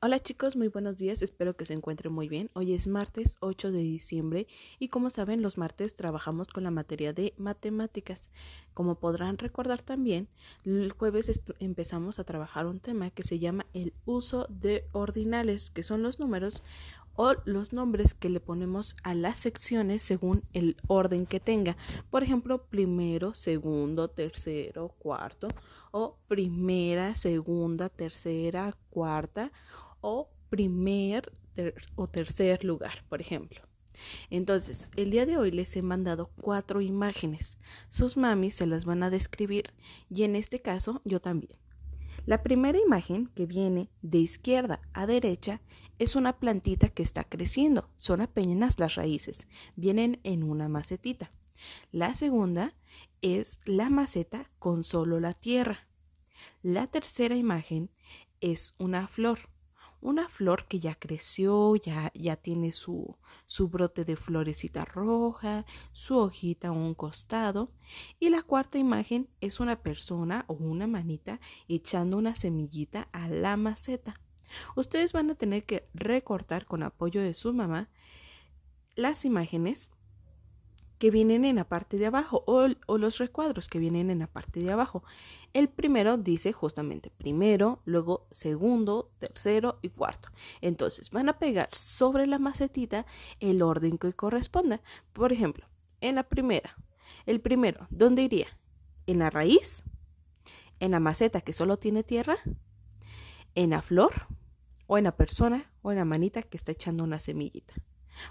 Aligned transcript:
Hola 0.00 0.20
chicos, 0.20 0.54
muy 0.54 0.68
buenos 0.68 0.96
días, 0.96 1.22
espero 1.22 1.56
que 1.56 1.66
se 1.66 1.72
encuentren 1.72 2.12
muy 2.12 2.28
bien. 2.28 2.50
Hoy 2.54 2.72
es 2.72 2.86
martes 2.86 3.36
8 3.40 3.72
de 3.72 3.80
diciembre 3.80 4.46
y 4.78 4.90
como 4.90 5.10
saben 5.10 5.42
los 5.42 5.58
martes 5.58 5.96
trabajamos 5.96 6.46
con 6.46 6.62
la 6.62 6.70
materia 6.70 7.12
de 7.12 7.34
matemáticas. 7.36 8.28
Como 8.74 9.00
podrán 9.00 9.38
recordar 9.38 9.82
también, 9.82 10.28
el 10.64 10.92
jueves 10.92 11.42
empezamos 11.58 12.20
a 12.20 12.24
trabajar 12.24 12.68
un 12.68 12.78
tema 12.78 13.10
que 13.10 13.24
se 13.24 13.40
llama 13.40 13.66
el 13.74 13.92
uso 14.04 14.46
de 14.48 14.84
ordinales, 14.92 15.70
que 15.70 15.82
son 15.82 16.04
los 16.04 16.20
números 16.20 16.62
o 17.16 17.34
los 17.46 17.72
nombres 17.72 18.14
que 18.14 18.30
le 18.30 18.38
ponemos 18.38 18.94
a 19.02 19.12
las 19.14 19.40
secciones 19.40 20.04
según 20.04 20.44
el 20.52 20.76
orden 20.86 21.26
que 21.26 21.40
tenga. 21.40 21.76
Por 22.08 22.22
ejemplo, 22.22 22.62
primero, 22.68 23.34
segundo, 23.34 24.06
tercero, 24.06 24.94
cuarto 25.00 25.48
o 25.90 26.16
primera, 26.28 27.16
segunda, 27.16 27.88
tercera, 27.88 28.76
cuarta 28.90 29.50
o 30.00 30.30
primer 30.50 31.32
o 31.96 32.06
tercer 32.06 32.64
lugar, 32.64 33.04
por 33.08 33.20
ejemplo. 33.20 33.60
Entonces, 34.30 34.88
el 34.96 35.10
día 35.10 35.26
de 35.26 35.36
hoy 35.36 35.50
les 35.50 35.74
he 35.76 35.82
mandado 35.82 36.30
cuatro 36.40 36.80
imágenes. 36.80 37.58
Sus 37.88 38.16
mamis 38.16 38.54
se 38.54 38.66
las 38.66 38.84
van 38.84 39.02
a 39.02 39.10
describir 39.10 39.72
y 40.08 40.22
en 40.22 40.36
este 40.36 40.60
caso 40.60 41.02
yo 41.04 41.20
también. 41.20 41.58
La 42.26 42.42
primera 42.42 42.78
imagen 42.78 43.28
que 43.34 43.46
viene 43.46 43.90
de 44.02 44.18
izquierda 44.18 44.80
a 44.92 45.06
derecha 45.06 45.62
es 45.98 46.14
una 46.14 46.38
plantita 46.38 46.88
que 46.88 47.02
está 47.02 47.24
creciendo. 47.24 47.88
Son 47.96 48.20
apenas 48.20 48.78
las 48.78 48.96
raíces. 48.96 49.46
Vienen 49.76 50.20
en 50.24 50.42
una 50.42 50.68
macetita. 50.68 51.32
La 51.90 52.14
segunda 52.14 52.74
es 53.22 53.60
la 53.64 53.90
maceta 53.90 54.50
con 54.58 54.84
solo 54.84 55.20
la 55.20 55.32
tierra. 55.32 55.88
La 56.62 56.86
tercera 56.86 57.34
imagen 57.34 57.90
es 58.40 58.74
una 58.78 59.08
flor 59.08 59.40
una 60.00 60.28
flor 60.28 60.66
que 60.66 60.80
ya 60.80 60.94
creció, 60.94 61.74
ya, 61.76 62.12
ya 62.14 62.36
tiene 62.36 62.72
su, 62.72 63.16
su 63.46 63.68
brote 63.68 64.04
de 64.04 64.16
florecita 64.16 64.84
roja, 64.84 65.64
su 65.92 66.16
hojita 66.16 66.68
a 66.68 66.72
un 66.72 66.94
costado. 66.94 67.72
Y 68.20 68.30
la 68.30 68.42
cuarta 68.42 68.78
imagen 68.78 69.28
es 69.40 69.60
una 69.60 69.82
persona 69.82 70.44
o 70.48 70.54
una 70.54 70.86
manita 70.86 71.40
echando 71.68 72.16
una 72.16 72.34
semillita 72.34 73.08
a 73.12 73.28
la 73.28 73.56
maceta. 73.56 74.20
Ustedes 74.76 75.12
van 75.12 75.30
a 75.30 75.34
tener 75.34 75.64
que 75.64 75.88
recortar 75.94 76.66
con 76.66 76.82
apoyo 76.82 77.20
de 77.20 77.34
su 77.34 77.52
mamá 77.52 77.88
las 78.94 79.24
imágenes 79.24 79.90
que 80.98 81.10
vienen 81.10 81.44
en 81.44 81.56
la 81.56 81.64
parte 81.64 81.96
de 81.96 82.06
abajo 82.06 82.44
o, 82.46 82.98
los 82.98 83.18
recuadros 83.18 83.68
que 83.68 83.78
vienen 83.78 84.10
en 84.10 84.18
la 84.18 84.26
parte 84.26 84.60
de 84.60 84.72
abajo. 84.72 85.04
El 85.52 85.68
primero 85.68 86.18
dice 86.18 86.52
justamente 86.52 87.10
primero, 87.10 87.80
luego 87.84 88.26
segundo, 88.32 89.10
tercero 89.18 89.78
y 89.80 89.90
cuarto. 89.90 90.28
Entonces 90.60 91.10
van 91.10 91.28
a 91.28 91.38
pegar 91.38 91.68
sobre 91.72 92.26
la 92.26 92.38
macetita 92.38 93.06
el 93.40 93.62
orden 93.62 93.98
que 93.98 94.12
corresponda. 94.12 94.82
Por 95.12 95.32
ejemplo, 95.32 95.66
en 96.00 96.16
la 96.16 96.24
primera, 96.24 96.76
el 97.26 97.40
primero, 97.40 97.86
¿dónde 97.90 98.22
iría? 98.22 98.48
¿En 99.06 99.20
la 99.20 99.30
raíz? 99.30 99.84
¿En 100.80 100.90
la 100.90 101.00
maceta 101.00 101.40
que 101.40 101.52
solo 101.52 101.78
tiene 101.78 102.02
tierra? 102.02 102.36
¿En 103.54 103.70
la 103.70 103.82
flor? 103.82 104.26
¿O 104.86 104.98
en 104.98 105.04
la 105.04 105.16
persona 105.16 105.70
o 105.82 105.92
en 105.92 105.98
la 105.98 106.04
manita 106.04 106.42
que 106.42 106.56
está 106.56 106.72
echando 106.72 107.04
una 107.04 107.20
semillita? 107.20 107.74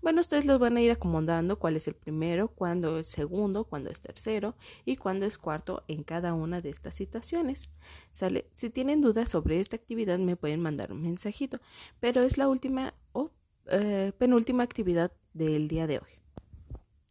Bueno, 0.00 0.20
ustedes 0.20 0.44
los 0.44 0.58
van 0.58 0.76
a 0.76 0.80
ir 0.80 0.90
acomodando 0.90 1.58
cuál 1.58 1.76
es 1.76 1.88
el 1.88 1.94
primero, 1.94 2.48
cuándo 2.48 2.98
es 2.98 3.08
segundo, 3.08 3.64
cuándo 3.64 3.90
es 3.90 4.00
tercero 4.00 4.54
y 4.84 4.96
cuándo 4.96 5.26
es 5.26 5.38
cuarto 5.38 5.84
en 5.88 6.02
cada 6.02 6.34
una 6.34 6.60
de 6.60 6.70
estas 6.70 6.94
situaciones. 6.94 7.70
¿Sale? 8.12 8.46
Si 8.54 8.70
tienen 8.70 9.00
dudas 9.00 9.30
sobre 9.30 9.60
esta 9.60 9.76
actividad 9.76 10.18
me 10.18 10.36
pueden 10.36 10.60
mandar 10.60 10.92
un 10.92 11.02
mensajito, 11.02 11.60
pero 12.00 12.22
es 12.22 12.38
la 12.38 12.48
última 12.48 12.94
o 13.12 13.30
eh, 13.66 14.12
penúltima 14.18 14.62
actividad 14.62 15.12
del 15.34 15.68
día 15.68 15.86
de 15.86 15.98
hoy. 15.98 16.21